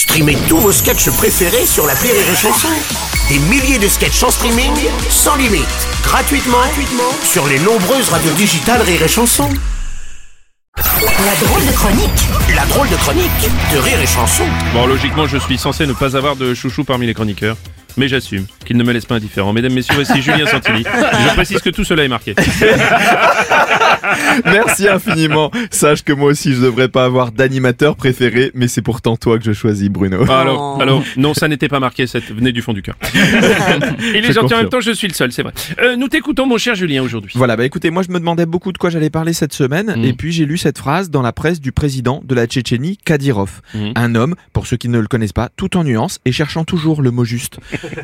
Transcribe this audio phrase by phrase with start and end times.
[0.00, 2.68] Streamez tous vos sketchs préférés sur la Rire et Chanson.
[3.28, 4.72] Des milliers de sketchs en streaming,
[5.10, 5.66] sans limite,
[6.02, 9.46] gratuitement, gratuitement sur les nombreuses radios digitales Rire et Chanson.
[10.78, 14.44] La drôle de chronique La drôle de chronique de Rire et Chanson.
[14.72, 17.58] Bon, logiquement, je suis censé ne pas avoir de chouchou parmi les chroniqueurs.
[17.98, 19.52] Mais j'assume qu'il ne me laisse pas indifférent.
[19.52, 20.84] Mesdames, messieurs, voici Julien Santini.
[20.84, 22.36] Je précise que tout cela est marqué.
[24.44, 25.50] Merci infiniment.
[25.72, 29.44] Sache que moi aussi je devrais pas avoir d'animateur préféré, mais c'est pourtant toi que
[29.44, 30.24] je choisis, Bruno.
[30.28, 32.94] Ah, alors, alors, non, ça n'était pas marqué, ça venait du fond du cœur.
[34.14, 35.52] Il est gentil en même temps, je suis le seul, c'est vrai.
[35.82, 37.32] Euh, nous t'écoutons, mon cher Julien, aujourd'hui.
[37.34, 40.04] Voilà, bah écoutez, moi je me demandais beaucoup de quoi j'allais parler cette semaine, Mm.
[40.04, 43.60] et puis j'ai lu cette phrase dans la presse du président de la Tchétchénie, Kadyrov.
[43.74, 43.90] Mm.
[43.96, 47.02] Un homme, pour ceux qui ne le connaissent pas, tout en nuances et cherchant toujours
[47.02, 47.58] le mot juste.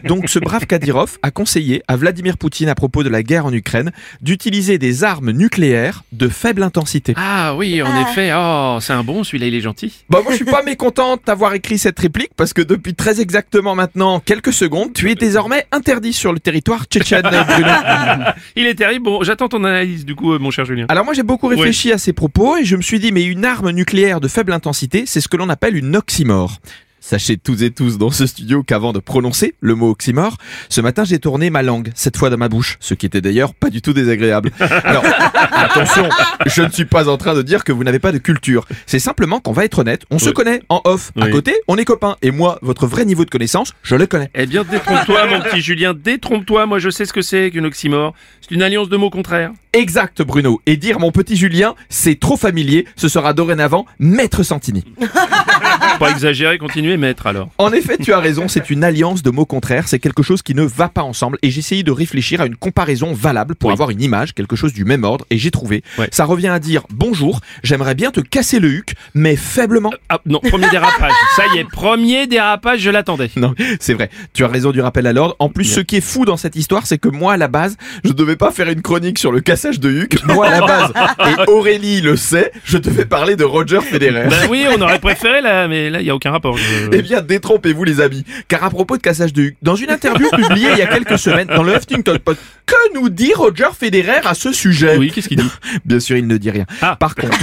[0.05, 3.53] Donc ce brave Kadyrov a conseillé à Vladimir Poutine à propos de la guerre en
[3.53, 3.93] Ukraine
[4.23, 7.13] d'utiliser des armes nucléaires de faible intensité.
[7.17, 8.33] Ah oui, en effet.
[8.35, 10.05] Oh, c'est un bon, celui-là, il est gentil.
[10.09, 13.75] Bah moi je suis pas mécontente d'avoir écrit cette réplique parce que depuis très exactement
[13.75, 17.73] maintenant quelques secondes, tu es désormais interdit sur le territoire tchétchène, Bruno.
[18.57, 19.05] Il est terrible.
[19.05, 20.87] Bon, j'attends ton analyse, du coup, euh, mon cher Julien.
[20.89, 23.45] Alors moi j'ai beaucoup réfléchi à ces propos et je me suis dit mais une
[23.45, 26.59] arme nucléaire de faible intensité, c'est ce que l'on appelle une oxymore.
[27.09, 31.05] Sachez tous et tous dans ce studio qu'avant de prononcer le mot oxymore, ce matin
[31.05, 33.81] j'ai tourné ma langue, cette fois dans ma bouche, ce qui était d'ailleurs pas du
[33.81, 34.51] tout désagréable.
[34.59, 35.05] Alors,
[35.53, 36.09] attention,
[36.47, 38.67] je ne suis pas en train de dire que vous n'avez pas de culture.
[38.87, 41.13] C'est simplement qu'on va être honnête, on se connaît en off.
[41.21, 42.17] À côté, on est copains.
[42.23, 44.29] Et moi, votre vrai niveau de connaissance, je le connais.
[44.35, 46.67] Eh bien, détrompe-toi, mon petit Julien, détrompe-toi.
[46.67, 48.15] Moi, je sais ce que c'est qu'une oxymore.
[48.41, 49.53] C'est une alliance de mots contraires.
[49.73, 50.63] Exact, Bruno.
[50.65, 52.87] Et dire mon petit Julien, c'est trop familier.
[52.97, 54.85] Ce sera dorénavant Maître Santini.
[55.99, 57.49] Pas exagérer, continuez, maître, alors.
[57.59, 60.55] En effet, tu as raison, c'est une alliance de mots contraires, c'est quelque chose qui
[60.55, 63.73] ne va pas ensemble et j'ai essayé de réfléchir à une comparaison valable pour Oui.
[63.73, 65.83] avoir une image, quelque chose du même ordre et j'ai trouvé.
[65.99, 66.09] Ouais.
[66.13, 69.93] Ça revient à dire bonjour, j'aimerais bien te casser le huc, mais faiblement.
[70.09, 71.13] Ah, non, premier dérapage.
[71.37, 73.31] Ça y est, premier dérapage, je l'attendais.
[73.37, 75.37] Non, c'est vrai, tu as raison du rappel à l'ordre.
[75.39, 75.75] En plus, Bien.
[75.77, 78.37] ce qui est fou dans cette histoire, c'est que moi, à la base, je devais
[78.37, 80.19] pas faire une chronique sur le cassage de huc.
[80.27, 84.29] Moi, à la base, et Aurélie le sait, je devais parler de Roger Federer.
[84.29, 86.57] Ben oui, on aurait préféré là, mais là, il y a aucun rapport.
[86.57, 89.91] Je- Eh bien, détrompez-vous les amis, car à propos de cassage de huc, dans une
[89.91, 93.69] interview publiée il y a quelques semaines dans le Huffington Post, que nous dit Roger
[93.79, 95.51] Federer à ce sujet Oui, qu'est-ce qu'il dit
[95.85, 96.65] Bien sûr, il ne dit rien.
[96.83, 96.97] Ah.
[96.97, 97.37] Par contre,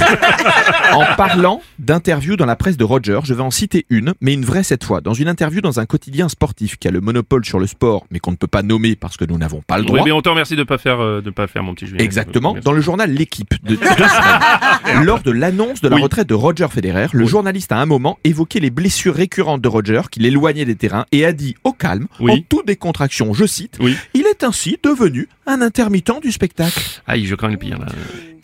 [0.94, 4.46] en parlant d'interviews dans la presse de Roger, je vais en citer une, mais une
[4.46, 7.60] vraie cette fois, dans une interview dans un quotidien sportif qui a le monopole sur
[7.60, 9.88] le sport, mais qu'on ne peut pas nommer parce que nous n'avons pas le Oui,
[9.88, 10.02] droit.
[10.06, 12.04] mais on te remercie de pas faire, euh, de pas faire mon petit Julien.
[12.04, 15.04] Exactement, dans le journal L'équipe de deux semaines.
[15.06, 16.02] Lors de l'annonce de la Oui.
[16.04, 19.70] retraite de Roger Federer, le journaliste a à un moment évoqué les blessures récurrentes de
[19.70, 22.32] Roger qui l'éloignaient des terrains et a dit au calme, Oui.
[22.32, 23.96] en toute décontraction, je cite, Oui.
[24.14, 26.80] il est ainsi devenu un intermittent du spectacle.
[27.08, 27.86] Aïe, je crains le pire là.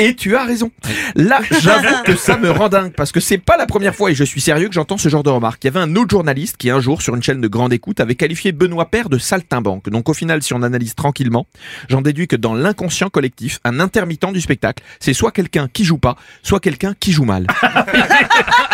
[0.02, 0.72] Et tu as raison.
[1.16, 4.16] Là, j'avoue que ça me rend dingue parce que c'est pas la première fois et
[4.16, 5.62] je suis sérieux que j'entends ce genre de remarques.
[5.64, 8.00] Il y avait un autre journaliste qui un jour sur une chaîne de grande écoute
[8.00, 9.90] avait qualifié Benoît Père de saltimbanque.
[9.90, 11.48] Donc au final, si on analyse tranquillement,
[11.90, 15.98] j'en déduis que dans l'inconscient collectif, un intermittent du spectacle, c'est soit quelqu'un qui joue
[15.98, 17.48] pas, soit quelqu'un qui joue mal.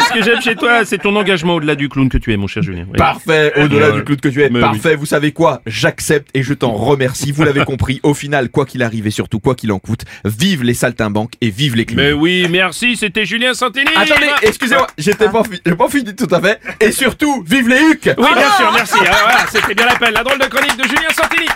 [0.07, 2.47] Ce que j'aime chez toi, c'est ton engagement au-delà du clown que tu es, mon
[2.47, 2.85] cher Julien.
[2.89, 2.97] Oui.
[2.97, 3.95] Parfait, au-delà Ouais.
[3.97, 4.49] du clown que tu es.
[4.49, 5.61] Parfait, vous savez quoi?
[5.65, 7.31] J'accepte et je t'en remercie.
[7.31, 10.63] Vous l'avez compris, au final, quoi qu'il arrive et surtout quoi qu'il en coûte, vive
[10.63, 12.03] les saltimbanques et vive les clowns.
[12.03, 13.85] Mais oui, merci, c'était Julien Santini.
[13.95, 16.59] Attendez, excusez-moi, j'étais pas, pas fini tout à fait.
[16.79, 18.95] Et surtout, vive les hucs Oui, bien sûr, merci.
[19.01, 20.13] Ah, voilà, c'était bien l'appel.
[20.13, 21.47] La drôle de chronique de Julien Santini.